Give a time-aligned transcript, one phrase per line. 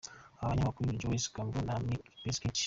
[0.39, 2.59] Abo banyamakuru ni Joe Scarborough na Mika Brzezinski.